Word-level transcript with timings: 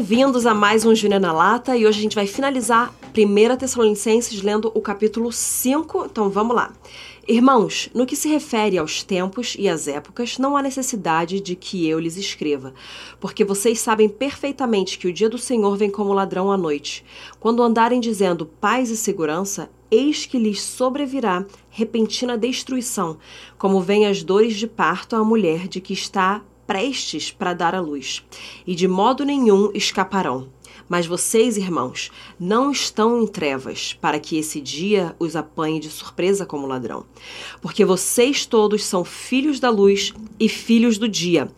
Bem-vindos 0.00 0.46
a 0.46 0.54
mais 0.54 0.86
um 0.86 0.94
Júnior 0.94 1.20
na 1.20 1.30
Lata 1.30 1.76
e 1.76 1.86
hoje 1.86 1.98
a 1.98 2.02
gente 2.02 2.14
vai 2.14 2.26
finalizar 2.26 2.90
1 3.14 3.56
Tessalonicenses 3.58 4.40
lendo 4.40 4.72
o 4.74 4.80
capítulo 4.80 5.30
5. 5.30 6.06
Então 6.06 6.30
vamos 6.30 6.56
lá. 6.56 6.72
Irmãos, 7.28 7.90
no 7.94 8.06
que 8.06 8.16
se 8.16 8.26
refere 8.26 8.78
aos 8.78 9.02
tempos 9.02 9.54
e 9.58 9.68
às 9.68 9.86
épocas, 9.86 10.38
não 10.38 10.56
há 10.56 10.62
necessidade 10.62 11.38
de 11.38 11.54
que 11.54 11.86
eu 11.86 12.00
lhes 12.00 12.16
escreva, 12.16 12.72
porque 13.20 13.44
vocês 13.44 13.78
sabem 13.78 14.08
perfeitamente 14.08 14.98
que 14.98 15.06
o 15.06 15.12
dia 15.12 15.28
do 15.28 15.36
Senhor 15.36 15.76
vem 15.76 15.90
como 15.90 16.14
ladrão 16.14 16.50
à 16.50 16.56
noite. 16.56 17.04
Quando 17.38 17.62
andarem 17.62 18.00
dizendo 18.00 18.46
paz 18.46 18.88
e 18.88 18.96
segurança, 18.96 19.70
eis 19.90 20.24
que 20.24 20.38
lhes 20.38 20.62
sobrevirá 20.62 21.44
repentina 21.68 22.38
destruição, 22.38 23.18
como 23.58 23.82
vem 23.82 24.06
as 24.06 24.22
dores 24.22 24.56
de 24.56 24.66
parto 24.66 25.14
à 25.14 25.22
mulher 25.22 25.68
de 25.68 25.78
que 25.78 25.92
está 25.92 26.40
prestes 26.70 27.32
para 27.32 27.52
dar 27.52 27.74
à 27.74 27.80
luz, 27.80 28.22
e 28.64 28.76
de 28.76 28.86
modo 28.86 29.24
nenhum 29.24 29.72
escaparão. 29.74 30.46
Mas 30.88 31.04
vocês, 31.04 31.56
irmãos, 31.56 32.12
não 32.38 32.70
estão 32.70 33.20
em 33.20 33.26
trevas, 33.26 33.92
para 34.00 34.20
que 34.20 34.38
esse 34.38 34.60
dia 34.60 35.12
os 35.18 35.34
apanhe 35.34 35.80
de 35.80 35.90
surpresa 35.90 36.46
como 36.46 36.68
ladrão. 36.68 37.04
Porque 37.60 37.84
vocês 37.84 38.46
todos 38.46 38.84
são 38.84 39.04
filhos 39.04 39.58
da 39.58 39.68
luz 39.68 40.14
e 40.38 40.48
filhos 40.48 40.96
do 40.96 41.08
dia. 41.08 41.50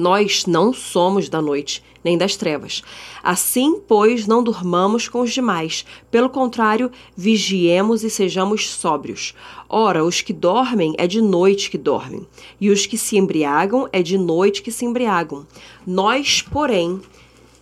Nós 0.00 0.46
não 0.46 0.72
somos 0.72 1.28
da 1.28 1.42
noite 1.42 1.82
nem 2.02 2.16
das 2.16 2.34
trevas. 2.34 2.82
Assim, 3.22 3.78
pois, 3.86 4.26
não 4.26 4.42
durmamos 4.42 5.06
com 5.08 5.20
os 5.20 5.30
demais. 5.30 5.84
Pelo 6.10 6.30
contrário, 6.30 6.90
vigiemos 7.14 8.02
e 8.02 8.08
sejamos 8.08 8.66
sóbrios. 8.70 9.34
Ora, 9.68 10.02
os 10.02 10.22
que 10.22 10.32
dormem 10.32 10.94
é 10.96 11.06
de 11.06 11.20
noite 11.20 11.70
que 11.70 11.76
dormem, 11.76 12.26
e 12.58 12.70
os 12.70 12.86
que 12.86 12.96
se 12.96 13.18
embriagam 13.18 13.86
é 13.92 14.02
de 14.02 14.16
noite 14.16 14.62
que 14.62 14.72
se 14.72 14.86
embriagam. 14.86 15.46
Nós, 15.86 16.40
porém, 16.40 16.98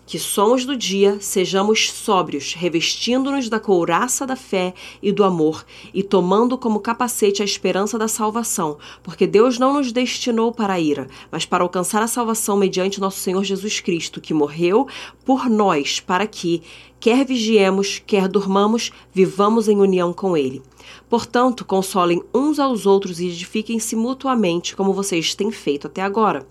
que 0.09 0.19
somos 0.19 0.65
do 0.65 0.75
dia, 0.75 1.19
sejamos 1.21 1.91
sóbrios, 1.91 2.55
revestindo-nos 2.55 3.51
da 3.51 3.61
couraça 3.61 4.27
da 4.27 4.37
fé 4.37 4.73
e 5.03 5.13
do 5.13 5.23
amor, 5.23 5.67
e 5.93 6.03
tomando 6.03 6.57
como 6.57 6.81
capacete 6.81 7.43
a 7.43 7.45
esperança 7.45 7.99
da 7.99 8.09
salvação, 8.09 8.79
porque 9.03 9.27
Deus 9.27 9.59
não 9.59 9.75
nos 9.75 9.93
destinou 9.93 10.51
para 10.51 10.73
a 10.73 10.81
ira, 10.81 11.09
mas 11.31 11.45
para 11.45 11.63
alcançar 11.63 12.03
a 12.03 12.07
salvação 12.07 12.57
mediante 12.57 12.99
nosso 12.99 13.21
Senhor 13.21 13.45
Jesus 13.45 13.81
Cristo, 13.81 14.19
que 14.19 14.33
morreu 14.33 14.89
por 15.27 15.47
nós, 15.51 16.01
para 16.01 16.27
que, 16.27 16.63
quer 16.99 17.27
vigiemos, 17.27 18.03
quer 18.07 18.29
durmamos, 18.29 18.91
vivamos 19.13 19.69
em 19.69 19.77
união 19.77 20.15
com 20.15 20.35
Ele. 20.35 20.63
Portanto, 21.09 21.65
consolem 21.65 22.23
uns 22.35 22.59
aos 22.59 22.87
outros 22.87 23.21
e 23.21 23.29
edifiquem-se 23.29 23.97
mutuamente, 23.97 24.77
como 24.77 24.93
vocês 24.93 25.35
têm 25.35 25.51
feito 25.51 25.87
até 25.87 26.03
agora. 26.03 26.47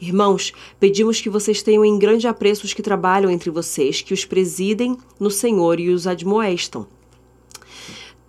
Irmãos, 0.00 0.52
pedimos 0.78 1.20
que 1.20 1.30
vocês 1.30 1.62
tenham 1.62 1.84
em 1.84 1.98
grande 1.98 2.26
apreço 2.26 2.66
os 2.66 2.74
que 2.74 2.82
trabalham 2.82 3.30
entre 3.30 3.50
vocês, 3.50 4.02
que 4.02 4.14
os 4.14 4.24
presidem 4.24 4.96
no 5.18 5.30
Senhor 5.30 5.80
e 5.80 5.90
os 5.90 6.06
admoestam. 6.06 6.86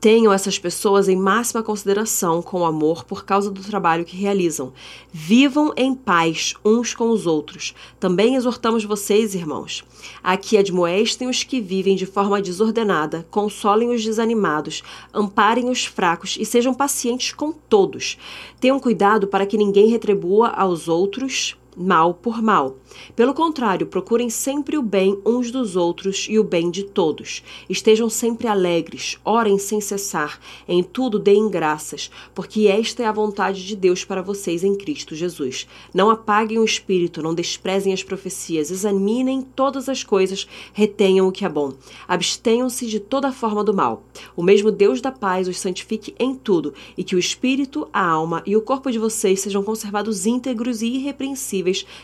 Tenham 0.02 0.34
essas 0.34 0.58
pessoas 0.58 1.08
em 1.08 1.16
máxima 1.16 1.62
consideração 1.62 2.42
com 2.42 2.66
amor 2.66 3.06
por 3.06 3.24
causa 3.24 3.52
do 3.52 3.62
trabalho 3.62 4.04
que 4.04 4.18
realizam. 4.18 4.74
Vivam 5.14 5.72
em 5.78 5.94
paz 5.94 6.56
uns 6.66 6.96
com 6.96 7.12
os 7.12 7.28
outros. 7.28 7.76
Também 8.00 8.34
exortamos 8.34 8.84
vocês, 8.84 9.36
irmãos, 9.36 9.84
a 10.24 10.36
que 10.38 10.58
admoestem 10.58 11.30
os 11.30 11.44
que 11.44 11.62
vivem 11.62 11.96
de 11.96 12.08
forma 12.08 12.42
desordenada, 12.42 13.28
consolem 13.30 13.94
os 13.94 14.04
desanimados, 14.04 14.82
amparem 15.14 15.70
os 15.70 15.86
fracos 15.86 16.36
e 16.40 16.46
sejam 16.46 16.74
pacientes 16.74 17.32
com 17.32 17.52
todos. 17.52 18.18
Tenham 18.60 18.80
cuidado 18.80 19.28
para 19.28 19.46
que 19.46 19.56
ninguém 19.56 19.88
retribua 19.88 20.48
aos 20.48 20.88
outros 20.88 21.56
mal 21.76 22.14
por 22.14 22.42
mal. 22.42 22.78
Pelo 23.16 23.34
contrário, 23.34 23.88
procurem 23.88 24.30
sempre 24.30 24.78
o 24.78 24.82
bem 24.82 25.20
uns 25.26 25.52
dos 25.52 25.76
outros 25.76 26.28
e 26.30 26.38
o 26.38 26.44
bem 26.44 26.70
de 26.70 26.84
todos. 26.84 27.44
Estejam 27.70 28.10
sempre 28.10 28.48
alegres, 28.48 29.18
orem 29.24 29.58
sem 29.58 29.80
cessar, 29.80 30.40
em 30.68 30.84
tudo 30.84 31.18
deem 31.18 31.50
graças, 31.50 32.12
porque 32.36 32.68
esta 32.68 33.04
é 33.04 33.06
a 33.06 33.12
vontade 33.12 33.66
de 33.66 33.76
Deus 33.76 34.04
para 34.04 34.22
vocês 34.22 34.64
em 34.64 34.76
Cristo 34.76 35.16
Jesus. 35.16 35.68
Não 35.94 36.10
apaguem 36.10 36.60
o 36.60 36.66
espírito, 36.66 37.22
não 37.22 37.34
desprezem 37.34 37.94
as 37.94 38.04
profecias, 38.04 38.72
examinem 38.72 39.42
todas 39.42 39.88
as 39.88 40.04
coisas, 40.04 40.48
retenham 40.74 41.28
o 41.28 41.32
que 41.32 41.46
é 41.46 41.50
bom. 41.50 41.74
Abstenham-se 42.08 42.86
de 42.86 43.00
toda 43.00 43.32
forma 43.32 43.64
do 43.64 43.74
mal. 43.74 44.04
O 44.36 44.44
mesmo 44.44 44.72
Deus 44.72 45.02
da 45.02 45.12
paz 45.12 45.48
os 45.48 45.60
santifique 45.60 46.14
em 46.20 46.36
tudo, 46.36 46.74
e 46.98 47.04
que 47.04 47.16
o 47.16 47.20
espírito, 47.20 47.88
a 47.94 48.06
alma 48.06 48.44
e 48.46 48.56
o 48.56 48.62
corpo 48.62 48.92
de 48.92 49.00
vocês 49.00 49.40
sejam 49.40 49.64
conservados 49.64 50.26
íntegros 50.26 50.82
e 50.82 50.88
irrepreensíveis 50.88 51.61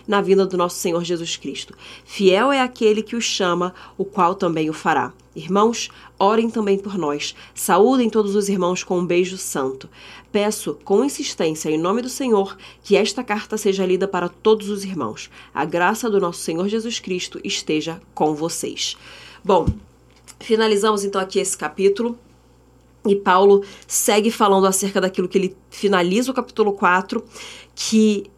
na 0.07 0.21
vinda 0.21 0.45
do 0.45 0.57
nosso 0.57 0.77
Senhor 0.77 1.03
Jesus 1.03 1.35
Cristo. 1.35 1.73
Fiel 2.05 2.51
é 2.51 2.61
aquele 2.61 3.01
que 3.01 3.15
o 3.15 3.21
chama, 3.21 3.73
o 3.97 4.05
qual 4.05 4.35
também 4.35 4.69
o 4.69 4.73
fará. 4.73 5.13
Irmãos, 5.35 5.89
orem 6.17 6.49
também 6.49 6.79
por 6.79 6.97
nós. 6.97 7.35
Saúdem 7.53 8.09
todos 8.09 8.33
os 8.33 8.49
irmãos 8.49 8.83
com 8.83 8.97
um 8.97 9.05
beijo 9.05 9.37
santo. 9.37 9.87
Peço, 10.31 10.79
com 10.83 11.05
insistência, 11.05 11.69
em 11.69 11.77
nome 11.77 12.01
do 12.01 12.09
Senhor, 12.09 12.57
que 12.83 12.95
esta 12.95 13.23
carta 13.23 13.55
seja 13.55 13.85
lida 13.85 14.07
para 14.07 14.29
todos 14.29 14.67
os 14.69 14.83
irmãos. 14.83 15.29
A 15.53 15.63
graça 15.63 16.09
do 16.09 16.19
nosso 16.19 16.39
Senhor 16.39 16.67
Jesus 16.67 16.99
Cristo 16.99 17.39
esteja 17.43 18.01
com 18.15 18.33
vocês. 18.33 18.97
Bom, 19.43 19.67
finalizamos 20.39 21.03
então 21.03 21.21
aqui 21.21 21.37
esse 21.39 21.55
capítulo. 21.55 22.17
E 23.05 23.15
Paulo 23.15 23.63
segue 23.87 24.31
falando 24.31 24.65
acerca 24.65 24.99
daquilo 24.99 25.27
que 25.29 25.37
ele 25.37 25.55
finaliza 25.69 26.31
o 26.31 26.33
capítulo 26.33 26.73
4, 26.73 27.23
que 27.75 28.29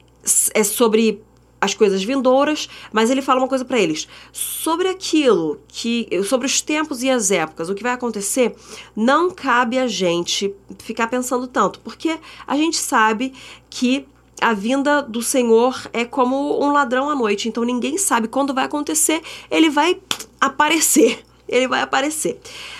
é 0.53 0.63
sobre 0.63 1.21
as 1.61 1.73
coisas 1.73 2.03
vindouras, 2.03 2.69
mas 2.91 3.09
ele 3.09 3.21
fala 3.21 3.41
uma 3.41 3.47
coisa 3.47 3.65
para 3.65 3.79
eles. 3.79 4.07
Sobre 4.31 4.87
aquilo 4.87 5.59
que 5.67 6.07
sobre 6.23 6.47
os 6.47 6.61
tempos 6.61 7.03
e 7.03 7.09
as 7.09 7.31
épocas, 7.31 7.69
o 7.69 7.75
que 7.75 7.83
vai 7.83 7.91
acontecer, 7.91 8.55
não 8.95 9.29
cabe 9.29 9.77
a 9.77 9.87
gente 9.87 10.53
ficar 10.79 11.07
pensando 11.07 11.47
tanto, 11.47 11.79
porque 11.81 12.17
a 12.47 12.55
gente 12.55 12.77
sabe 12.77 13.33
que 13.69 14.05
a 14.41 14.53
vinda 14.53 15.01
do 15.01 15.21
Senhor 15.21 15.89
é 15.91 16.05
como 16.05 16.63
um 16.63 16.71
ladrão 16.71 17.09
à 17.09 17.15
noite, 17.15 17.49
então 17.49 17.63
ninguém 17.63 17.97
sabe 17.97 18.27
quando 18.27 18.53
vai 18.53 18.65
acontecer, 18.65 19.21
ele 19.51 19.69
vai 19.69 19.99
aparecer, 20.39 21.25
ele 21.49 21.67
vai 21.67 21.81
aparecer. 21.81 22.39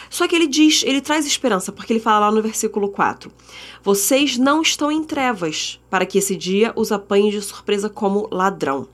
Só 0.09 0.28
que 0.28 0.35
ele 0.35 0.47
diz, 0.47 0.84
ele 0.85 1.02
traz 1.02 1.25
esperança, 1.25 1.72
porque 1.72 1.94
ele 1.94 2.00
fala 2.00 2.28
lá 2.28 2.31
no 2.31 2.41
versículo 2.41 2.90
4: 2.90 3.31
Vocês 3.84 4.38
não 4.38 4.62
estão 4.62 4.91
em 4.91 5.03
trevas, 5.03 5.80
para 5.90 6.06
que 6.06 6.18
esse 6.18 6.35
dia 6.35 6.72
os 6.75 6.91
apanhe 6.91 7.31
de 7.31 7.41
surpresa 7.41 7.90
como 7.90 8.28
ladrão. 8.31 8.88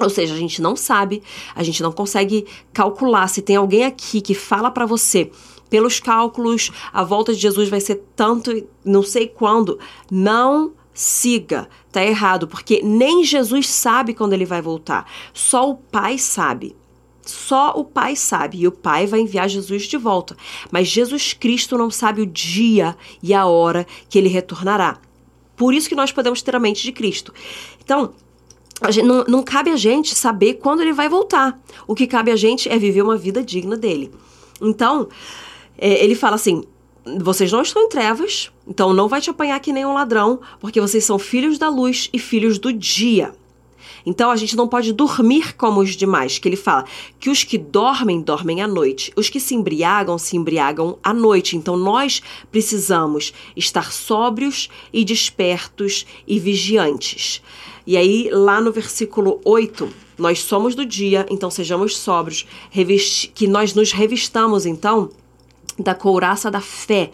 Ou 0.00 0.10
seja, 0.10 0.34
a 0.34 0.36
gente 0.36 0.60
não 0.60 0.74
sabe, 0.74 1.22
a 1.54 1.62
gente 1.62 1.80
não 1.80 1.92
consegue 1.92 2.46
calcular 2.72 3.28
se 3.28 3.40
tem 3.40 3.54
alguém 3.54 3.84
aqui 3.84 4.20
que 4.20 4.34
fala 4.34 4.70
para 4.70 4.86
você 4.86 5.30
pelos 5.74 5.98
cálculos, 5.98 6.70
a 6.92 7.02
volta 7.02 7.34
de 7.34 7.40
Jesus 7.40 7.68
vai 7.68 7.80
ser 7.80 8.04
tanto, 8.14 8.64
não 8.84 9.02
sei 9.02 9.26
quando. 9.26 9.76
Não 10.08 10.72
siga, 10.92 11.68
tá 11.90 12.00
errado, 12.04 12.46
porque 12.46 12.80
nem 12.80 13.24
Jesus 13.24 13.68
sabe 13.68 14.14
quando 14.14 14.34
ele 14.34 14.44
vai 14.44 14.62
voltar. 14.62 15.10
Só 15.32 15.68
o 15.68 15.74
Pai 15.74 16.16
sabe. 16.16 16.76
Só 17.24 17.72
o 17.76 17.84
Pai 17.84 18.16
sabe 18.16 18.58
e 18.58 18.68
o 18.68 18.72
Pai 18.72 19.06
vai 19.06 19.20
enviar 19.20 19.48
Jesus 19.48 19.84
de 19.84 19.96
volta. 19.96 20.36
Mas 20.70 20.88
Jesus 20.88 21.32
Cristo 21.32 21.78
não 21.78 21.90
sabe 21.90 22.20
o 22.20 22.26
dia 22.26 22.96
e 23.22 23.32
a 23.32 23.46
hora 23.46 23.86
que 24.08 24.18
ele 24.18 24.28
retornará. 24.28 24.98
Por 25.56 25.72
isso 25.72 25.88
que 25.88 25.94
nós 25.94 26.12
podemos 26.12 26.42
ter 26.42 26.54
a 26.54 26.60
mente 26.60 26.82
de 26.82 26.92
Cristo. 26.92 27.32
Então, 27.82 28.12
Gente, 28.90 29.06
não, 29.06 29.24
não, 29.28 29.42
cabe 29.42 29.70
a 29.70 29.76
gente 29.76 30.14
saber 30.16 30.54
quando 30.54 30.82
ele 30.82 30.92
vai 30.92 31.08
voltar. 31.08 31.58
O 31.86 31.94
que 31.94 32.08
cabe 32.08 32.30
a 32.32 32.36
gente 32.36 32.68
é 32.68 32.76
viver 32.76 33.02
uma 33.02 33.16
vida 33.16 33.42
digna 33.42 33.76
dele. 33.76 34.10
Então, 34.60 35.08
é, 35.78 36.04
ele 36.04 36.14
fala 36.14 36.34
assim: 36.34 36.64
vocês 37.20 37.52
não 37.52 37.62
estão 37.62 37.82
em 37.82 37.88
trevas, 37.88 38.50
então 38.66 38.92
não 38.92 39.08
vai 39.08 39.20
te 39.20 39.30
apanhar 39.30 39.60
que 39.60 39.72
nem 39.72 39.86
um 39.86 39.94
ladrão, 39.94 40.40
porque 40.60 40.80
vocês 40.80 41.04
são 41.04 41.18
filhos 41.18 41.56
da 41.56 41.68
luz 41.68 42.10
e 42.12 42.18
filhos 42.18 42.58
do 42.58 42.72
dia. 42.72 43.32
Então 44.06 44.30
a 44.30 44.36
gente 44.36 44.56
não 44.56 44.68
pode 44.68 44.92
dormir 44.92 45.54
como 45.54 45.80
os 45.80 45.96
demais, 45.96 46.38
que 46.38 46.48
ele 46.48 46.56
fala 46.56 46.84
que 47.18 47.30
os 47.30 47.42
que 47.42 47.56
dormem, 47.56 48.20
dormem 48.20 48.60
à 48.60 48.68
noite. 48.68 49.12
Os 49.16 49.28
que 49.28 49.40
se 49.40 49.54
embriagam, 49.54 50.18
se 50.18 50.36
embriagam 50.36 50.98
à 51.02 51.14
noite. 51.14 51.56
Então 51.56 51.76
nós 51.76 52.22
precisamos 52.50 53.32
estar 53.56 53.92
sóbrios 53.92 54.68
e 54.92 55.04
despertos 55.04 56.06
e 56.26 56.38
vigiantes. 56.38 57.42
E 57.86 57.96
aí, 57.96 58.30
lá 58.32 58.60
no 58.60 58.72
versículo 58.72 59.40
8, 59.44 59.88
nós 60.16 60.40
somos 60.40 60.74
do 60.74 60.86
dia, 60.86 61.26
então 61.30 61.50
sejamos 61.50 61.96
sóbrios, 61.98 62.46
que 63.34 63.46
nós 63.46 63.74
nos 63.74 63.92
revistamos, 63.92 64.64
então, 64.64 65.10
da 65.78 65.94
couraça 65.94 66.50
da 66.50 66.60
fé 66.60 67.10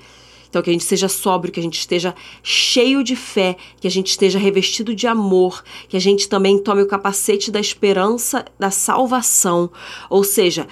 então, 0.51 0.61
que 0.61 0.69
a 0.69 0.73
gente 0.73 0.85
seja 0.85 1.09
sóbrio, 1.09 1.53
que 1.53 1.61
a 1.61 1.63
gente 1.63 1.79
esteja 1.79 2.15
cheio 2.43 3.05
de 3.05 3.15
fé, 3.15 3.57
que 3.81 3.87
a 3.87 3.91
gente 3.91 4.09
esteja 4.09 4.39
revestido 4.39 4.95
de 4.95 5.07
amor, 5.07 5.63
que 5.89 5.97
a 5.97 6.01
gente 6.01 6.29
também 6.29 6.59
tome 6.59 6.83
o 6.83 6.89
capacete 6.89 7.53
da 7.53 7.61
esperança 7.61 8.45
da 8.59 8.71
salvação. 8.71 9.71
Ou 10.11 10.25
seja, 10.25 10.67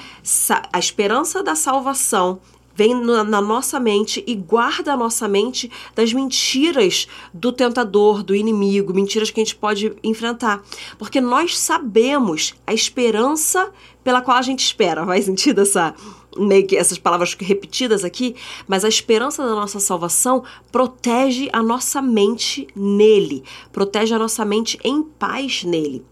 a 0.72 0.78
esperança 0.78 1.44
da 1.44 1.54
salvação 1.54 2.40
vem 2.75 2.94
na 2.94 3.40
nossa 3.40 3.80
mente 3.80 4.22
e 4.25 4.36
guarda 4.36 4.92
a 4.92 4.96
nossa 4.96 5.26
mente 5.26 5.69
das 5.96 6.12
mentiras 6.12 7.08
do 7.34 7.52
tentador, 7.52 8.22
do 8.22 8.36
inimigo, 8.36 8.94
mentiras 8.94 9.30
que 9.30 9.40
a 9.40 9.44
gente 9.44 9.56
pode 9.56 9.96
enfrentar. 10.02 10.62
Porque 10.96 11.20
nós 11.20 11.58
sabemos 11.58 12.54
a 12.64 12.72
esperança 12.72 13.72
pela 14.04 14.22
qual 14.22 14.36
a 14.36 14.42
gente 14.42 14.60
espera. 14.60 15.04
Faz 15.04 15.25
sentido 15.25 15.60
essa 15.62 15.92
meio 16.38 16.67
que 16.67 16.76
essas 16.76 16.99
palavras 16.99 17.35
repetidas 17.35 18.05
aqui, 18.05 18.35
mas 18.67 18.85
a 18.85 18.88
esperança 18.88 19.44
da 19.44 19.55
nossa 19.55 19.81
salvação 19.81 20.44
protege 20.70 21.49
a 21.52 21.62
nossa 21.62 22.00
mente 22.00 22.67
nele, 22.75 23.43
protege 23.73 24.14
a 24.14 24.19
nossa 24.19 24.44
mente 24.44 24.79
em 24.85 25.02
paz 25.02 25.64
nele. 25.64 26.05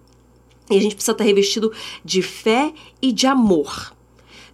E 0.70 0.76
a 0.76 0.81
gente 0.81 0.94
precisa 0.94 1.12
estar 1.12 1.25
revestido 1.25 1.73
de 2.05 2.23
fé 2.23 2.73
e 3.00 3.12
de 3.12 3.26
amor. 3.26 3.94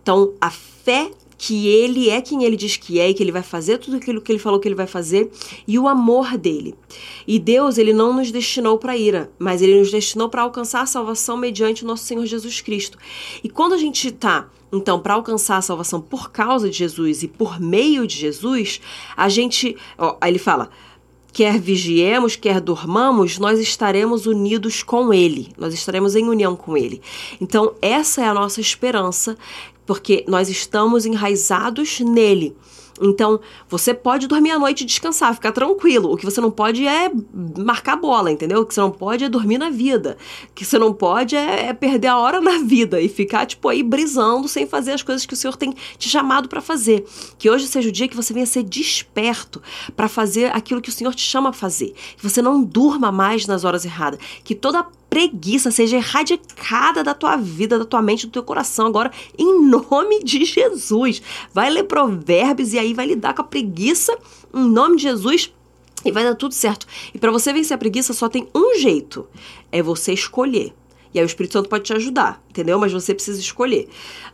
Então, 0.02 0.34
a 0.40 0.50
fé 0.50 1.10
que 1.44 1.66
ele 1.66 2.08
é 2.08 2.20
quem 2.20 2.44
ele 2.44 2.56
diz 2.56 2.76
que 2.76 3.00
é 3.00 3.10
e 3.10 3.14
que 3.14 3.20
ele 3.20 3.32
vai 3.32 3.42
fazer 3.42 3.78
tudo 3.78 3.96
aquilo 3.96 4.20
que 4.20 4.30
ele 4.30 4.38
falou 4.38 4.60
que 4.60 4.68
ele 4.68 4.76
vai 4.76 4.86
fazer 4.86 5.28
e 5.66 5.76
o 5.76 5.88
amor 5.88 6.38
dele. 6.38 6.72
E 7.26 7.36
Deus, 7.36 7.78
ele 7.78 7.92
não 7.92 8.14
nos 8.14 8.30
destinou 8.30 8.78
para 8.78 8.96
ira, 8.96 9.28
mas 9.40 9.60
ele 9.60 9.76
nos 9.76 9.90
destinou 9.90 10.28
para 10.28 10.42
alcançar 10.42 10.82
a 10.82 10.86
salvação 10.86 11.36
mediante 11.36 11.82
o 11.82 11.86
nosso 11.86 12.04
Senhor 12.04 12.24
Jesus 12.26 12.60
Cristo. 12.60 12.96
E 13.42 13.48
quando 13.48 13.72
a 13.72 13.76
gente 13.76 14.06
está 14.06 14.48
então, 14.72 14.98
para 14.98 15.14
alcançar 15.14 15.58
a 15.58 15.62
salvação 15.62 16.00
por 16.00 16.30
causa 16.30 16.70
de 16.70 16.76
Jesus 16.78 17.22
e 17.22 17.28
por 17.28 17.60
meio 17.60 18.06
de 18.06 18.16
Jesus, 18.16 18.80
a 19.14 19.28
gente, 19.28 19.76
ó, 19.98 20.16
aí 20.18 20.30
ele 20.30 20.38
fala, 20.38 20.70
quer 21.32 21.60
vigiemos, 21.60 22.36
quer 22.36 22.60
dormamos, 22.60 23.38
nós 23.38 23.60
estaremos 23.60 24.26
unidos 24.26 24.82
com 24.82 25.12
Ele, 25.12 25.52
nós 25.58 25.74
estaremos 25.74 26.16
em 26.16 26.28
união 26.28 26.56
com 26.56 26.76
Ele. 26.76 27.02
Então, 27.40 27.74
essa 27.82 28.22
é 28.22 28.24
a 28.26 28.34
nossa 28.34 28.60
esperança, 28.60 29.36
porque 29.84 30.24
nós 30.26 30.48
estamos 30.48 31.04
enraizados 31.04 32.00
nele. 32.00 32.56
Então, 33.02 33.40
você 33.68 33.92
pode 33.92 34.26
dormir 34.26 34.52
à 34.52 34.58
noite 34.58 34.82
e 34.82 34.86
descansar, 34.86 35.34
ficar 35.34 35.52
tranquilo. 35.52 36.12
O 36.12 36.16
que 36.16 36.24
você 36.24 36.40
não 36.40 36.50
pode 36.50 36.86
é 36.86 37.10
marcar 37.58 37.96
bola, 37.96 38.30
entendeu? 38.30 38.60
O 38.60 38.66
que 38.66 38.74
você 38.74 38.80
não 38.80 38.90
pode 38.90 39.24
é 39.24 39.28
dormir 39.28 39.58
na 39.58 39.70
vida. 39.70 40.16
O 40.48 40.52
que 40.54 40.64
você 40.64 40.78
não 40.78 40.92
pode 40.92 41.36
é, 41.36 41.66
é 41.66 41.72
perder 41.72 42.08
a 42.08 42.18
hora 42.18 42.40
na 42.40 42.58
vida 42.58 43.00
e 43.00 43.08
ficar, 43.08 43.46
tipo, 43.46 43.68
aí 43.68 43.82
brisando 43.82 44.48
sem 44.48 44.66
fazer 44.66 44.92
as 44.92 45.02
coisas 45.02 45.26
que 45.26 45.34
o 45.34 45.36
Senhor 45.36 45.56
tem 45.56 45.74
te 45.98 46.08
chamado 46.08 46.48
para 46.48 46.60
fazer. 46.60 47.04
Que 47.38 47.50
hoje 47.50 47.66
seja 47.66 47.88
o 47.88 47.92
dia 47.92 48.08
que 48.08 48.16
você 48.16 48.32
venha 48.32 48.46
ser 48.46 48.62
desperto 48.62 49.60
para 49.96 50.08
fazer 50.08 50.54
aquilo 50.54 50.80
que 50.80 50.88
o 50.88 50.92
Senhor 50.92 51.14
te 51.14 51.22
chama 51.22 51.50
a 51.50 51.52
fazer. 51.52 51.94
Que 52.16 52.22
você 52.22 52.40
não 52.40 52.62
durma 52.62 53.10
mais 53.10 53.46
nas 53.46 53.64
horas 53.64 53.84
erradas. 53.84 54.20
Que 54.44 54.54
toda 54.54 54.86
preguiça 55.12 55.70
seja 55.70 55.98
erradicada 55.98 57.04
da 57.04 57.12
tua 57.12 57.36
vida, 57.36 57.78
da 57.78 57.84
tua 57.84 58.00
mente, 58.00 58.26
do 58.26 58.32
teu 58.32 58.42
coração 58.42 58.86
agora, 58.86 59.12
em 59.38 59.62
nome 59.62 60.24
de 60.24 60.42
Jesus. 60.46 61.20
Vai 61.52 61.68
ler 61.68 61.82
provérbios 61.82 62.72
e 62.72 62.78
aí 62.78 62.94
vai 62.94 63.04
lidar 63.04 63.34
com 63.34 63.42
a 63.42 63.44
preguiça 63.44 64.16
em 64.54 64.66
nome 64.66 64.96
de 64.96 65.02
Jesus. 65.02 65.52
E 66.02 66.10
vai 66.10 66.24
dar 66.24 66.34
tudo 66.34 66.54
certo. 66.54 66.86
E 67.12 67.18
para 67.18 67.30
você 67.30 67.52
vencer 67.52 67.74
a 67.74 67.78
preguiça 67.78 68.14
só 68.14 68.26
tem 68.26 68.48
um 68.54 68.78
jeito: 68.78 69.28
é 69.70 69.82
você 69.82 70.14
escolher. 70.14 70.72
E 71.14 71.18
aí 71.18 71.24
o 71.24 71.26
Espírito 71.26 71.52
Santo 71.52 71.68
pode 71.68 71.84
te 71.84 71.92
ajudar, 71.92 72.42
entendeu? 72.50 72.78
Mas 72.78 72.92
você 72.92 73.14
precisa 73.14 73.40
escolher. 73.40 73.88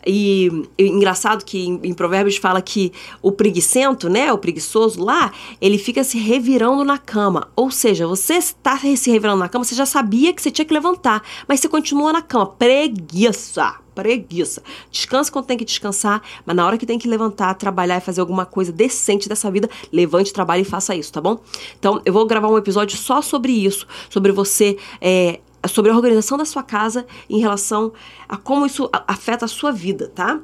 E, 0.06 0.50
e 0.78 0.86
engraçado 0.86 1.44
que 1.44 1.66
em, 1.66 1.80
em, 1.82 1.94
Provérbios 1.94 2.36
fala 2.36 2.62
que 2.62 2.92
o 3.20 3.32
preguiçento, 3.32 4.08
né, 4.08 4.32
o 4.32 4.38
preguiçoso 4.38 5.02
lá, 5.02 5.32
ele 5.60 5.78
fica 5.78 6.04
se 6.04 6.18
revirando 6.18 6.84
na 6.84 6.98
cama. 6.98 7.48
Ou 7.56 7.70
seja, 7.70 8.06
você 8.06 8.34
está 8.34 8.78
se 8.78 9.10
revirando 9.10 9.40
na 9.40 9.48
cama, 9.48 9.64
você 9.64 9.74
já 9.74 9.86
sabia 9.86 10.32
que 10.32 10.40
você 10.40 10.50
tinha 10.50 10.64
que 10.64 10.74
levantar, 10.74 11.22
mas 11.46 11.60
você 11.60 11.68
continua 11.68 12.12
na 12.12 12.22
cama. 12.22 12.46
Preguiça 12.46 13.74
preguiça. 13.98 14.62
Descansa 14.92 15.32
quando 15.32 15.46
tem 15.46 15.58
que 15.58 15.64
descansar, 15.64 16.22
mas 16.46 16.54
na 16.54 16.64
hora 16.64 16.78
que 16.78 16.86
tem 16.86 17.00
que 17.00 17.08
levantar, 17.08 17.52
trabalhar 17.54 17.96
e 17.96 18.00
fazer 18.00 18.20
alguma 18.20 18.46
coisa 18.46 18.70
decente 18.70 19.28
dessa 19.28 19.50
vida, 19.50 19.68
levante, 19.92 20.32
trabalhe 20.32 20.62
e 20.62 20.64
faça 20.64 20.94
isso, 20.94 21.12
tá 21.12 21.20
bom? 21.20 21.40
Então, 21.76 22.00
eu 22.04 22.12
vou 22.12 22.24
gravar 22.24 22.46
um 22.46 22.56
episódio 22.56 22.96
só 22.96 23.20
sobre 23.20 23.50
isso, 23.50 23.88
sobre 24.08 24.30
você 24.30 24.76
é, 25.00 25.40
sobre 25.66 25.90
a 25.90 25.94
organização 25.94 26.38
da 26.38 26.44
sua 26.44 26.62
casa 26.62 27.06
em 27.28 27.38
relação 27.40 27.92
a 28.28 28.36
como 28.36 28.66
isso 28.66 28.88
afeta 29.06 29.44
a 29.44 29.48
sua 29.48 29.72
vida, 29.72 30.10
tá? 30.14 30.40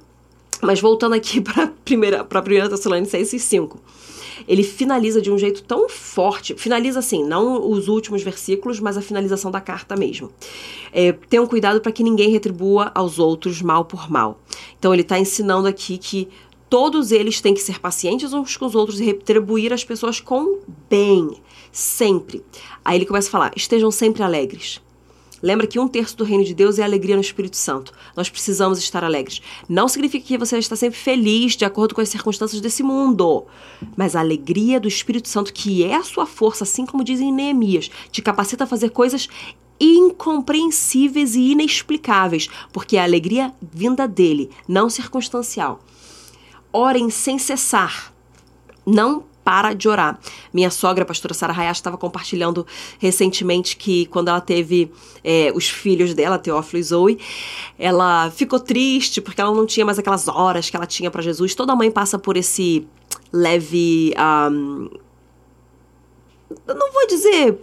Mas 0.61 0.81
voltando 0.81 1.14
aqui 1.14 1.40
para 1.43 1.64
a 1.64 1.66
primeira, 1.84 2.25
para 2.25 2.38
a 2.38 2.43
primeira 2.43 2.69
Tessalonicenses 2.69 3.43
5. 3.43 3.81
Ele 4.49 4.62
finaliza 4.62 5.22
de 5.22 5.31
um 5.31 5.38
jeito 5.38 5.62
tão 5.62 5.88
forte, 5.88 6.55
finaliza 6.55 6.99
assim, 6.99 7.25
não 7.25 7.70
os 7.70 7.88
últimos 7.88 8.22
versículos, 8.22 8.81
mas 8.81 8.96
a 8.96 9.02
finalização 9.02 9.50
da 9.50 9.61
carta 9.61 9.96
mesmo. 9.96 10.31
É, 10.93 11.12
tenham 11.12 11.46
cuidado 11.46 11.81
para 11.81 11.93
que 11.93 12.02
ninguém 12.02 12.31
retribua 12.31 12.90
aos 12.94 13.19
outros 13.19 13.62
mal 13.62 13.84
por 13.84 14.10
mal. 14.10 14.40
Então 14.78 14.93
ele 14.93 15.02
está 15.02 15.19
ensinando 15.19 15.69
aqui 15.69 15.96
que 15.96 16.28
todos 16.69 17.12
eles 17.12 17.40
têm 17.40 17.55
que 17.55 17.60
ser 17.60 17.78
pacientes 17.78 18.32
uns 18.32 18.56
com 18.56 18.67
os 18.67 18.75
outros 18.75 19.00
e 19.00 19.05
retribuir 19.05 19.72
as 19.72 19.84
pessoas 19.84 20.20
com 20.20 20.58
bem, 20.90 21.40
sempre. 21.70 22.44
Aí 22.84 22.99
ele 22.99 23.06
começa 23.06 23.28
a 23.28 23.31
falar: 23.31 23.52
estejam 23.56 23.90
sempre 23.90 24.22
alegres. 24.22 24.82
Lembra 25.44 25.67
que 25.67 25.79
um 25.79 25.87
terço 25.87 26.17
do 26.17 26.25
reino 26.25 26.43
de 26.43 26.55
Deus 26.55 26.79
é 26.79 26.82
alegria 26.82 27.17
no 27.17 27.20
Espírito 27.20 27.58
Santo. 27.58 27.93
Nós 28.17 28.31
precisamos 28.31 28.79
estar 28.79 29.05
alegres. 29.05 29.43
Não 29.69 29.87
significa 29.88 30.26
que 30.26 30.38
você 30.38 30.56
está 30.56 30.75
sempre 30.75 30.99
feliz 30.99 31.55
de 31.55 31.67
acordo 31.67 31.94
com 31.94 32.00
as 32.00 32.08
circunstâncias 32.08 32.62
desse 32.62 32.82
mundo, 32.82 33.44
mas 33.94 34.17
a 34.17 34.20
alegria 34.20 34.81
do 34.81 34.88
Espírito 34.88 35.29
Santo, 35.29 35.52
que 35.52 35.85
é 35.85 35.96
a 35.96 36.02
sua 36.02 36.25
força, 36.25 36.64
assim 36.64 36.87
como 36.87 37.05
dizem 37.05 37.31
Neemias, 37.31 37.91
te 38.11 38.23
capacita 38.23 38.64
a 38.64 38.67
fazer 38.67 38.88
coisas 38.88 39.29
incompreensíveis 39.79 41.35
e 41.35 41.50
inexplicáveis, 41.50 42.49
porque 42.73 42.96
é 42.96 43.00
a 43.00 43.05
alegria 43.05 43.52
vinda 43.61 44.08
dele, 44.08 44.49
não 44.67 44.88
circunstancial. 44.88 45.85
Orem 46.73 47.11
sem 47.11 47.38
cessar. 47.38 48.14
Não 48.87 49.25
para 49.44 49.75
de 49.75 49.88
orar. 49.88 50.19
Minha 50.52 50.70
sogra, 50.70 51.05
a 51.05 51.06
pastora 51.06 51.35
Sara 51.35 51.52
Hayashi, 51.52 51.81
estava 51.81 51.99
compartilhando 51.99 52.67
recentemente 52.99 53.76
que 53.76 54.06
quando 54.06 54.29
ela 54.29 54.41
teve 54.41 54.91
é, 55.23 55.52
os 55.55 55.69
filhos 55.69 56.14
dela, 56.14 56.38
Teófilo 56.38 56.81
e 56.81 56.82
Zoe, 56.82 57.19
ela 57.79 58.31
ficou 58.31 58.58
triste 58.58 59.20
porque 59.20 59.41
ela 59.41 59.52
não 59.52 59.67
tinha 59.67 59.85
mais 59.85 59.99
aquelas 59.99 60.26
horas 60.26 60.70
que 60.70 60.76
ela 60.76 60.87
tinha 60.87 61.11
para 61.11 61.23
Jesus. 61.23 61.55
Toda 61.55 61.76
mãe 61.76 61.91
passa 61.91 62.19
por 62.19 62.37
esse 62.37 62.87
leve. 63.32 64.14
Um, 64.19 64.88
não 66.67 66.93
vou 66.93 67.06
dizer 67.06 67.58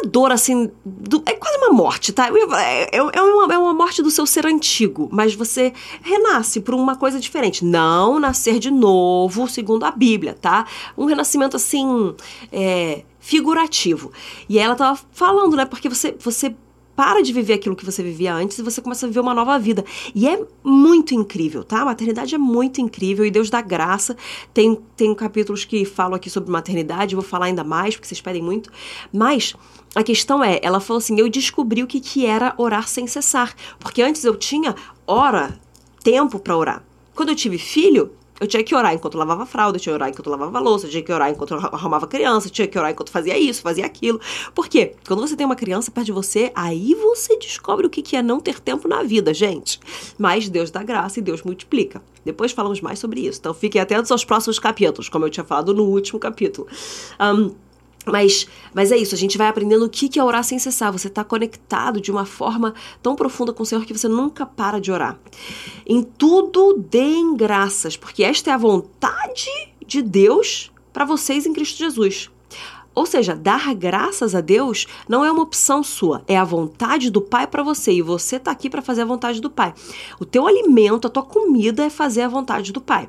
essa 0.00 0.08
dor, 0.08 0.32
assim, 0.32 0.70
do, 0.84 1.22
é 1.26 1.32
quase 1.32 1.58
uma 1.58 1.70
morte, 1.70 2.12
tá? 2.12 2.28
É, 2.28 2.96
é, 2.96 2.96
é, 2.96 3.22
uma, 3.22 3.54
é 3.54 3.58
uma 3.58 3.74
morte 3.74 4.02
do 4.02 4.10
seu 4.10 4.26
ser 4.26 4.46
antigo, 4.46 5.08
mas 5.12 5.34
você 5.34 5.72
renasce 6.02 6.60
por 6.60 6.74
uma 6.74 6.96
coisa 6.96 7.20
diferente. 7.20 7.64
Não 7.64 8.18
nascer 8.18 8.58
de 8.58 8.70
novo, 8.70 9.48
segundo 9.48 9.84
a 9.84 9.90
Bíblia, 9.90 10.34
tá? 10.34 10.66
Um 10.96 11.04
renascimento, 11.04 11.56
assim, 11.56 12.14
é, 12.50 13.02
figurativo. 13.18 14.12
E 14.48 14.58
ela 14.58 14.74
tava 14.74 14.98
falando, 15.12 15.56
né? 15.56 15.64
Porque 15.64 15.88
você, 15.88 16.16
você 16.18 16.54
para 17.00 17.22
de 17.22 17.32
viver 17.32 17.54
aquilo 17.54 17.74
que 17.74 17.82
você 17.82 18.02
vivia 18.02 18.34
antes 18.34 18.58
e 18.58 18.62
você 18.62 18.82
começa 18.82 19.06
a 19.06 19.08
viver 19.08 19.20
uma 19.20 19.32
nova 19.32 19.58
vida. 19.58 19.82
E 20.14 20.28
é 20.28 20.38
muito 20.62 21.14
incrível, 21.14 21.64
tá? 21.64 21.80
A 21.80 21.84
maternidade 21.86 22.34
é 22.34 22.38
muito 22.38 22.78
incrível 22.78 23.24
e 23.24 23.30
Deus 23.30 23.48
dá 23.48 23.62
graça. 23.62 24.14
Tem, 24.52 24.78
tem 24.94 25.14
capítulos 25.14 25.64
que 25.64 25.86
falam 25.86 26.14
aqui 26.14 26.28
sobre 26.28 26.50
maternidade, 26.50 27.14
vou 27.14 27.24
falar 27.24 27.46
ainda 27.46 27.64
mais, 27.64 27.96
porque 27.96 28.06
vocês 28.06 28.20
pedem 28.20 28.42
muito. 28.42 28.70
Mas 29.10 29.54
a 29.94 30.02
questão 30.02 30.44
é, 30.44 30.60
ela 30.62 30.78
falou 30.78 30.98
assim: 30.98 31.18
eu 31.18 31.26
descobri 31.30 31.82
o 31.82 31.86
que, 31.86 32.00
que 32.00 32.26
era 32.26 32.52
orar 32.58 32.86
sem 32.86 33.06
cessar. 33.06 33.54
Porque 33.78 34.02
antes 34.02 34.22
eu 34.22 34.36
tinha 34.36 34.74
hora, 35.06 35.58
tempo 36.04 36.38
para 36.38 36.54
orar. 36.54 36.84
Quando 37.14 37.30
eu 37.30 37.34
tive 37.34 37.56
filho, 37.56 38.12
eu 38.40 38.46
tinha 38.46 38.64
que 38.64 38.74
orar 38.74 38.94
enquanto 38.94 39.18
lavava 39.18 39.44
fralda, 39.44 39.76
eu 39.76 39.80
tinha 39.80 39.92
que 39.92 39.94
orar 39.94 40.08
enquanto 40.08 40.30
lavava 40.30 40.58
louça, 40.58 40.86
eu 40.86 40.90
tinha 40.90 41.02
que 41.02 41.12
orar 41.12 41.30
enquanto 41.30 41.54
arrumava 41.54 42.06
criança, 42.06 42.48
eu 42.48 42.50
tinha 42.50 42.66
que 42.66 42.78
orar 42.78 42.90
enquanto 42.90 43.10
fazia 43.10 43.38
isso, 43.38 43.60
fazia 43.60 43.84
aquilo. 43.84 44.18
Por 44.54 44.66
quê? 44.66 44.94
Quando 45.06 45.20
você 45.20 45.36
tem 45.36 45.44
uma 45.44 45.54
criança 45.54 45.90
perto 45.90 46.06
de 46.06 46.12
você, 46.12 46.50
aí 46.54 46.94
você 46.94 47.36
descobre 47.36 47.86
o 47.86 47.90
que 47.90 48.16
é 48.16 48.22
não 48.22 48.40
ter 48.40 48.58
tempo 48.58 48.88
na 48.88 49.02
vida, 49.02 49.34
gente. 49.34 49.78
Mas 50.18 50.48
Deus 50.48 50.70
dá 50.70 50.82
graça 50.82 51.18
e 51.18 51.22
Deus 51.22 51.42
multiplica. 51.42 52.02
Depois 52.24 52.52
falamos 52.52 52.80
mais 52.80 52.98
sobre 52.98 53.20
isso. 53.20 53.38
Então 53.38 53.52
fiquem 53.52 53.80
atentos 53.80 54.10
aos 54.10 54.24
próximos 54.24 54.58
capítulos, 54.58 55.08
como 55.08 55.26
eu 55.26 55.30
tinha 55.30 55.44
falado 55.44 55.74
no 55.74 55.84
último 55.84 56.18
capítulo. 56.18 56.66
Um, 57.20 57.54
mas, 58.06 58.46
mas 58.72 58.90
é 58.90 58.96
isso, 58.96 59.14
a 59.14 59.18
gente 59.18 59.36
vai 59.36 59.48
aprendendo 59.48 59.84
o 59.84 59.88
que 59.88 60.18
é 60.18 60.24
orar 60.24 60.42
sem 60.42 60.58
cessar. 60.58 60.90
Você 60.90 61.08
está 61.08 61.22
conectado 61.22 62.00
de 62.00 62.10
uma 62.10 62.24
forma 62.24 62.74
tão 63.02 63.14
profunda 63.14 63.52
com 63.52 63.62
o 63.62 63.66
Senhor 63.66 63.84
que 63.84 63.92
você 63.92 64.08
nunca 64.08 64.46
para 64.46 64.80
de 64.80 64.90
orar. 64.90 65.18
Em 65.86 66.02
tudo 66.02 66.74
deem 66.78 67.36
graças, 67.36 67.96
porque 67.96 68.24
esta 68.24 68.50
é 68.50 68.54
a 68.54 68.58
vontade 68.58 69.50
de 69.86 70.00
Deus 70.00 70.72
para 70.92 71.04
vocês 71.04 71.46
em 71.46 71.52
Cristo 71.52 71.78
Jesus. 71.78 72.30
Ou 72.94 73.06
seja, 73.06 73.36
dar 73.36 73.72
graças 73.74 74.34
a 74.34 74.40
Deus 74.40 74.86
não 75.08 75.24
é 75.24 75.30
uma 75.30 75.42
opção 75.42 75.82
sua, 75.82 76.24
é 76.26 76.36
a 76.36 76.44
vontade 76.44 77.10
do 77.10 77.20
Pai 77.20 77.46
para 77.46 77.62
você 77.62 77.92
e 77.92 78.02
você 78.02 78.36
está 78.36 78.50
aqui 78.50 78.68
para 78.68 78.82
fazer 78.82 79.02
a 79.02 79.06
vontade 79.06 79.40
do 79.40 79.48
Pai. 79.48 79.72
O 80.18 80.24
teu 80.24 80.46
alimento, 80.46 81.06
a 81.06 81.10
tua 81.10 81.22
comida 81.22 81.84
é 81.84 81.90
fazer 81.90 82.22
a 82.22 82.28
vontade 82.28 82.72
do 82.72 82.80
Pai. 82.80 83.08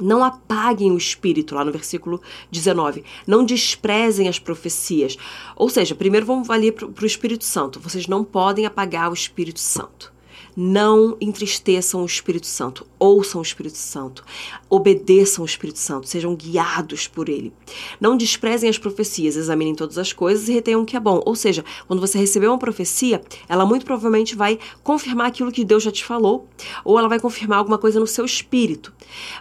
Não 0.00 0.22
apaguem 0.24 0.90
o 0.90 0.98
espírito, 0.98 1.54
lá 1.54 1.64
no 1.64 1.72
versículo 1.72 2.20
19. 2.50 3.04
Não 3.26 3.44
desprezem 3.44 4.28
as 4.28 4.38
profecias. 4.38 5.16
Ou 5.54 5.68
seja, 5.68 5.94
primeiro 5.94 6.26
vamos 6.26 6.50
ali 6.50 6.72
para 6.72 6.86
o 6.86 7.06
Espírito 7.06 7.44
Santo. 7.44 7.80
Vocês 7.80 8.06
não 8.06 8.24
podem 8.24 8.66
apagar 8.66 9.10
o 9.10 9.14
Espírito 9.14 9.60
Santo. 9.60 10.15
Não 10.58 11.18
entristeçam 11.20 12.02
o 12.02 12.06
Espírito 12.06 12.46
Santo, 12.46 12.86
ouçam 12.98 13.40
o 13.40 13.44
Espírito 13.44 13.76
Santo, 13.76 14.24
obedeçam 14.70 15.42
o 15.42 15.46
Espírito 15.46 15.78
Santo, 15.78 16.08
sejam 16.08 16.34
guiados 16.34 17.06
por 17.06 17.28
ele. 17.28 17.52
Não 18.00 18.16
desprezem 18.16 18.70
as 18.70 18.78
profecias, 18.78 19.36
examinem 19.36 19.74
todas 19.74 19.98
as 19.98 20.14
coisas 20.14 20.48
e 20.48 20.54
retenham 20.54 20.80
o 20.80 20.86
que 20.86 20.96
é 20.96 21.00
bom. 21.00 21.20
Ou 21.26 21.36
seja, 21.36 21.62
quando 21.86 22.00
você 22.00 22.18
receber 22.18 22.46
uma 22.46 22.56
profecia, 22.56 23.20
ela 23.46 23.66
muito 23.66 23.84
provavelmente 23.84 24.34
vai 24.34 24.58
confirmar 24.82 25.26
aquilo 25.26 25.52
que 25.52 25.62
Deus 25.62 25.82
já 25.82 25.92
te 25.92 26.02
falou, 26.02 26.48
ou 26.82 26.98
ela 26.98 27.08
vai 27.08 27.20
confirmar 27.20 27.58
alguma 27.58 27.76
coisa 27.76 28.00
no 28.00 28.06
seu 28.06 28.24
espírito. 28.24 28.94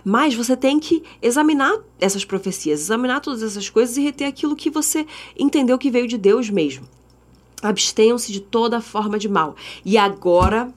Mas 0.03 0.33
você 0.33 0.57
tem 0.57 0.77
que 0.79 1.01
examinar 1.21 1.77
essas 1.97 2.25
profecias, 2.25 2.81
examinar 2.81 3.21
todas 3.21 3.41
essas 3.41 3.69
coisas 3.69 3.95
e 3.95 4.01
reter 4.01 4.27
aquilo 4.27 4.53
que 4.53 4.69
você 4.69 5.05
entendeu 5.39 5.77
que 5.77 5.89
veio 5.89 6.09
de 6.09 6.17
Deus 6.17 6.49
mesmo. 6.49 6.85
Abstenham-se 7.67 8.31
de 8.31 8.39
toda 8.39 8.81
forma 8.81 9.17
de 9.17 9.27
mal. 9.27 9.55
E 9.83 9.97
agora, 9.97 10.73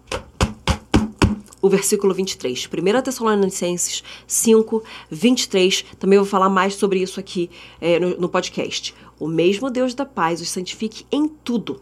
o 1.61 1.68
versículo 1.68 2.14
23. 2.14 2.66
1 2.66 3.02
Tessalonicenses 3.02 4.02
5, 4.26 4.83
23. 5.11 5.85
Também 5.99 6.18
vou 6.18 6.26
falar 6.26 6.49
mais 6.49 6.75
sobre 6.75 7.00
isso 7.00 7.18
aqui 7.18 7.50
é, 7.80 7.99
no, 7.99 8.18
no 8.18 8.28
podcast. 8.28 8.95
O 9.18 9.26
mesmo 9.26 9.71
Deus 9.71 9.95
da 9.95 10.04
paz 10.04 10.40
os 10.40 10.49
santifique 10.49 11.04
em 11.11 11.28
tudo. 11.28 11.80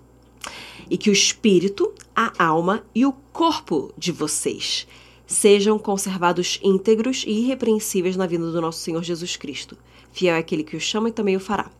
E 0.88 0.96
que 0.96 1.10
o 1.10 1.12
espírito, 1.12 1.92
a 2.14 2.32
alma 2.44 2.84
e 2.94 3.04
o 3.04 3.12
corpo 3.32 3.92
de 3.98 4.12
vocês 4.12 4.86
sejam 5.26 5.78
conservados 5.78 6.60
íntegros 6.62 7.24
e 7.26 7.40
irrepreensíveis 7.40 8.16
na 8.16 8.26
vinda 8.26 8.50
do 8.50 8.60
nosso 8.60 8.78
Senhor 8.78 9.02
Jesus 9.02 9.36
Cristo. 9.36 9.76
Fiel 10.12 10.36
é 10.36 10.38
aquele 10.38 10.62
que 10.62 10.76
o 10.76 10.80
chama 10.80 11.08
e 11.08 11.12
também 11.12 11.36
o 11.36 11.40
fará. 11.40 11.70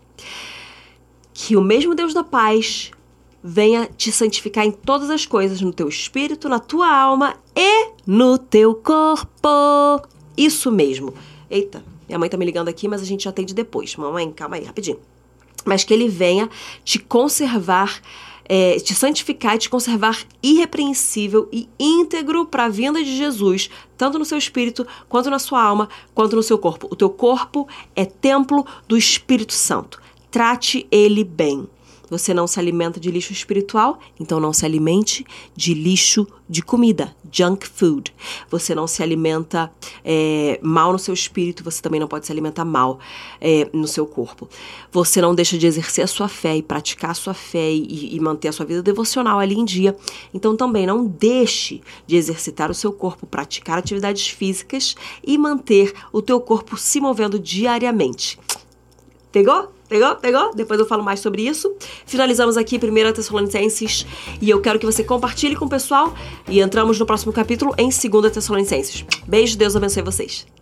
Que 1.32 1.56
o 1.56 1.62
mesmo 1.62 1.94
Deus 1.94 2.12
da 2.12 2.24
paz 2.24 2.90
venha 3.48 3.88
te 3.96 4.10
santificar 4.10 4.66
em 4.66 4.72
todas 4.72 5.08
as 5.08 5.24
coisas, 5.24 5.60
no 5.60 5.72
teu 5.72 5.88
espírito, 5.88 6.48
na 6.48 6.58
tua 6.58 6.92
alma 6.92 7.36
e 7.54 7.90
no 8.04 8.36
teu 8.36 8.74
corpo. 8.74 10.02
Isso 10.36 10.72
mesmo. 10.72 11.14
Eita, 11.48 11.82
minha 12.08 12.18
mãe 12.18 12.28
tá 12.28 12.36
me 12.36 12.44
ligando 12.44 12.66
aqui, 12.66 12.88
mas 12.88 13.00
a 13.00 13.04
gente 13.04 13.28
atende 13.28 13.54
depois. 13.54 13.94
Mamãe, 13.94 14.32
calma 14.32 14.56
aí, 14.56 14.64
rapidinho. 14.64 14.98
Mas 15.64 15.84
que 15.84 15.94
ele 15.94 16.08
venha 16.08 16.50
te 16.84 16.98
conservar, 16.98 18.02
é, 18.48 18.80
te 18.80 18.96
santificar 18.96 19.54
e 19.54 19.58
te 19.58 19.70
conservar 19.70 20.26
irrepreensível 20.42 21.48
e 21.52 21.68
íntegro 21.78 22.46
para 22.46 22.64
a 22.64 22.68
vinda 22.68 23.02
de 23.02 23.16
Jesus, 23.16 23.70
tanto 23.96 24.18
no 24.18 24.24
seu 24.24 24.38
espírito, 24.38 24.84
quanto 25.08 25.30
na 25.30 25.38
sua 25.38 25.62
alma, 25.62 25.88
quanto 26.12 26.34
no 26.34 26.42
seu 26.42 26.58
corpo. 26.58 26.88
O 26.90 26.96
teu 26.96 27.10
corpo 27.10 27.68
é 27.94 28.04
templo 28.04 28.66
do 28.88 28.96
Espírito 28.96 29.52
Santo. 29.52 30.02
Trate 30.32 30.84
ele 30.90 31.22
bem. 31.22 31.68
Você 32.08 32.32
não 32.32 32.46
se 32.46 32.58
alimenta 32.58 33.00
de 33.00 33.10
lixo 33.10 33.32
espiritual, 33.32 33.98
então 34.18 34.38
não 34.38 34.52
se 34.52 34.64
alimente 34.64 35.24
de 35.54 35.74
lixo 35.74 36.26
de 36.48 36.62
comida, 36.62 37.14
junk 37.30 37.66
food. 37.66 38.14
Você 38.48 38.74
não 38.74 38.86
se 38.86 39.02
alimenta 39.02 39.70
é, 40.04 40.60
mal 40.62 40.92
no 40.92 40.98
seu 40.98 41.12
espírito, 41.12 41.64
você 41.64 41.82
também 41.82 41.98
não 41.98 42.06
pode 42.06 42.24
se 42.24 42.32
alimentar 42.32 42.64
mal 42.64 43.00
é, 43.40 43.68
no 43.72 43.88
seu 43.88 44.06
corpo. 44.06 44.48
Você 44.92 45.20
não 45.20 45.34
deixa 45.34 45.58
de 45.58 45.66
exercer 45.66 46.04
a 46.04 46.06
sua 46.06 46.28
fé 46.28 46.56
e 46.56 46.62
praticar 46.62 47.10
a 47.10 47.14
sua 47.14 47.34
fé 47.34 47.72
e, 47.72 48.14
e 48.14 48.20
manter 48.20 48.48
a 48.48 48.52
sua 48.52 48.64
vida 48.64 48.82
devocional 48.82 49.40
ali 49.40 49.56
em 49.56 49.64
dia. 49.64 49.96
Então 50.32 50.56
também 50.56 50.86
não 50.86 51.04
deixe 51.04 51.82
de 52.06 52.16
exercitar 52.16 52.70
o 52.70 52.74
seu 52.74 52.92
corpo, 52.92 53.26
praticar 53.26 53.78
atividades 53.78 54.28
físicas 54.28 54.94
e 55.24 55.36
manter 55.36 55.92
o 56.12 56.22
teu 56.22 56.40
corpo 56.40 56.76
se 56.76 57.00
movendo 57.00 57.38
diariamente. 57.38 58.38
Pegou? 59.32 59.75
Pegou? 59.88 60.16
Pegou? 60.16 60.54
Depois 60.54 60.80
eu 60.80 60.86
falo 60.86 61.02
mais 61.02 61.20
sobre 61.20 61.46
isso. 61.46 61.74
Finalizamos 62.06 62.56
aqui 62.56 62.76
1 62.76 63.12
Tessalonicenses 63.12 64.06
e 64.40 64.50
eu 64.50 64.60
quero 64.60 64.78
que 64.78 64.86
você 64.86 65.04
compartilhe 65.04 65.56
com 65.56 65.66
o 65.66 65.68
pessoal 65.68 66.14
e 66.48 66.60
entramos 66.60 66.98
no 66.98 67.06
próximo 67.06 67.32
capítulo 67.32 67.74
em 67.78 67.88
2 67.88 68.32
Tessalonicenses. 68.32 69.04
Beijo, 69.26 69.56
Deus 69.56 69.76
abençoe 69.76 70.02
vocês. 70.02 70.55